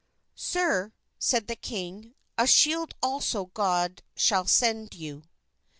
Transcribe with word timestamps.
"Sir," 0.33 0.93
said 1.19 1.45
the 1.45 1.55
king, 1.55 2.15
"a 2.35 2.47
shield 2.47 2.95
also 3.03 3.45
God 3.53 4.01
shall 4.15 4.47
send 4.47 4.95
you." 4.95 5.25